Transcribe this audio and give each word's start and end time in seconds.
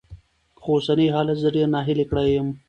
خو 0.61 0.69
اوسني 0.75 1.07
حالات 1.15 1.37
زه 1.43 1.49
ډېره 1.55 1.71
ناهيلې 1.73 2.05
کړې 2.11 2.23
يم. 2.37 2.47